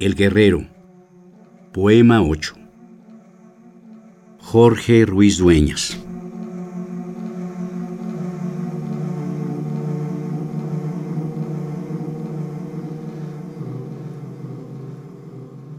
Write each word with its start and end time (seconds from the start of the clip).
El 0.00 0.14
Guerrero. 0.14 0.66
Poema 1.74 2.22
8. 2.22 2.54
Jorge 4.38 5.04
Ruiz 5.04 5.36
Dueñas. 5.36 6.02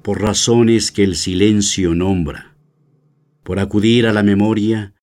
Por 0.04 0.22
razones 0.22 0.92
que 0.92 1.04
el 1.04 1.16
silencio 1.16 1.96
nombra, 1.96 2.56
por 3.42 3.58
acudir 3.58 4.06
a 4.06 4.14
la 4.14 4.22
memoria, 4.22 4.94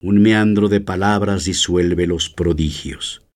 un 0.00 0.22
meandro 0.22 0.70
de 0.70 0.80
palabras 0.80 1.44
disuelve 1.44 2.06
los 2.06 2.30
prodigios. 2.30 3.26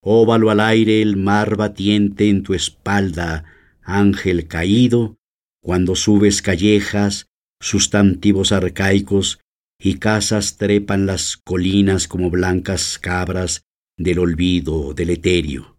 Óvalo 0.00 0.48
al 0.48 0.60
aire 0.60 1.02
el 1.02 1.18
mar 1.18 1.56
batiente 1.58 2.30
en 2.30 2.42
tu 2.42 2.54
espalda, 2.54 3.44
ángel 3.82 4.48
caído, 4.48 5.16
cuando 5.62 5.94
subes 5.94 6.42
callejas, 6.42 7.26
sustantivos 7.60 8.52
arcaicos 8.52 9.40
y 9.80 9.98
casas 9.98 10.56
trepan 10.56 11.06
las 11.06 11.36
colinas 11.36 12.08
como 12.08 12.30
blancas 12.30 12.98
cabras 12.98 13.64
del 13.96 14.18
olvido 14.18 14.94
del 14.94 15.10
etéreo. 15.10 15.78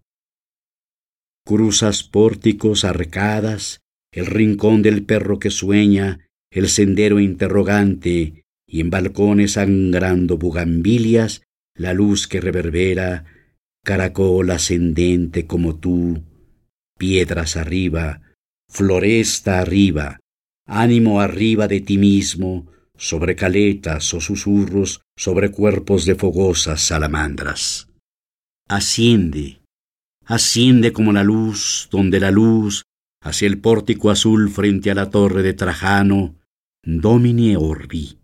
Cruzas 1.46 2.04
pórticos, 2.04 2.86
arcadas, 2.86 3.82
el 4.12 4.28
rincón 4.28 4.82
del 4.82 5.04
perro 5.04 5.40
que 5.40 5.50
sueña, 5.50 6.30
el 6.52 6.70
sendero 6.70 7.20
interrogante, 7.20 8.46
y 8.68 8.80
en 8.80 8.90
balcones 8.90 9.54
sangrando 9.54 10.38
bugambilias, 10.38 11.42
la 11.76 11.94
luz 11.94 12.28
que 12.28 12.40
reverbera, 12.40 13.26
caracol 13.84 14.52
ascendente 14.52 15.45
como 15.48 15.76
tú, 15.76 16.23
piedras 17.04 17.58
arriba, 17.58 18.22
floresta 18.70 19.59
arriba, 19.59 20.22
ánimo 20.66 21.20
arriba 21.20 21.68
de 21.68 21.82
ti 21.82 21.98
mismo, 21.98 22.72
sobre 22.95 23.36
caletas 23.36 24.14
o 24.14 24.22
susurros, 24.22 25.02
sobre 25.18 25.52
cuerpos 25.52 26.06
de 26.06 26.16
fogosas 26.16 26.80
salamandras. 26.80 27.90
Asciende, 28.70 29.60
asciende 30.23 30.94
como 30.94 31.12
la 31.12 31.26
luz, 31.26 31.90
donde 31.92 32.22
la 32.22 32.32
luz, 32.32 32.84
hacia 33.22 33.50
el 33.50 33.60
pórtico 33.60 34.10
azul 34.10 34.50
frente 34.50 34.90
a 34.90 34.95
la 34.95 35.10
torre 35.10 35.44
de 35.44 35.54
Trajano, 35.54 36.40
domine 36.86 37.58
orbi, 37.58 38.17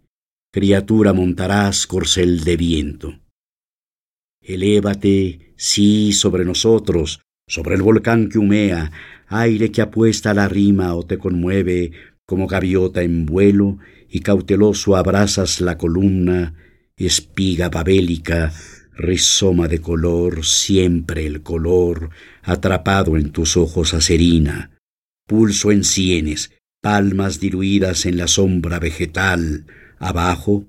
criatura 0.54 1.12
montarás 1.12 1.86
corcel 1.86 2.46
de 2.46 2.56
viento. 2.56 3.20
Elévate, 4.42 5.54
sí, 5.58 6.14
sobre 6.14 6.46
nosotros, 6.46 7.20
sobre 7.50 7.76
el 7.76 7.82
volcán 7.82 8.30
que 8.30 8.38
humea, 8.38 8.92
aire 9.28 9.72
que 9.72 9.82
apuesta 9.82 10.32
a 10.32 10.34
la 10.34 10.48
rima 10.48 10.96
o 10.96 11.04
te 11.04 11.18
conmueve 11.18 11.92
como 12.26 12.48
gaviota 12.48 13.02
en 13.02 13.26
vuelo, 13.26 13.80
y 14.08 14.22
cauteloso 14.22 14.96
abrazas 14.96 15.60
la 15.62 15.78
columna, 15.78 16.54
espiga 16.96 17.70
babélica, 17.70 18.54
rizoma 18.96 19.68
de 19.68 19.82
color, 19.82 20.46
siempre 20.46 21.26
el 21.26 21.42
color, 21.42 22.12
atrapado 22.44 23.18
en 23.18 23.32
tus 23.32 23.58
ojos 23.58 23.94
acerina, 23.94 24.72
pulso 25.28 25.72
en 25.72 25.84
sienes, 25.84 26.52
palmas 26.82 27.40
diluidas 27.40 28.06
en 28.06 28.18
la 28.18 28.28
sombra 28.28 28.80
vegetal, 28.80 29.66
abajo, 29.98 30.66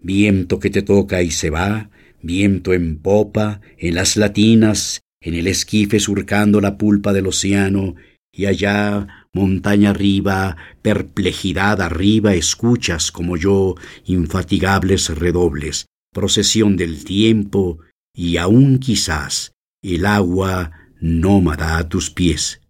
viento 0.00 0.58
que 0.60 0.70
te 0.70 0.82
toca 0.82 1.22
y 1.22 1.30
se 1.30 1.50
va, 1.50 1.90
viento 2.22 2.74
en 2.74 2.98
popa, 2.98 3.60
en 3.78 3.94
las 3.94 4.16
latinas, 4.16 5.00
en 5.20 5.34
el 5.34 5.46
esquife 5.46 6.00
surcando 6.00 6.60
la 6.60 6.78
pulpa 6.78 7.12
del 7.12 7.26
océano, 7.26 7.96
y 8.32 8.46
allá, 8.46 9.26
montaña 9.32 9.90
arriba, 9.90 10.56
perplejidad 10.82 11.80
arriba, 11.80 12.34
escuchas 12.34 13.10
como 13.10 13.36
yo 13.36 13.74
infatigables 14.04 15.08
redobles, 15.08 15.86
procesión 16.12 16.76
del 16.76 17.04
tiempo, 17.04 17.78
y 18.14 18.36
aún 18.36 18.78
quizás 18.78 19.52
el 19.82 20.06
agua 20.06 20.72
nómada 21.00 21.78
a 21.78 21.88
tus 21.88 22.10
pies. 22.10 22.60